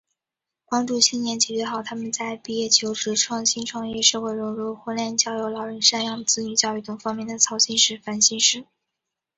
[0.65, 8.65] 帮助青年解决好他们在毕业求职、创新创业、社会融入、婚恋交友、老人赡养、子女教育等方面的操心事、烦心事……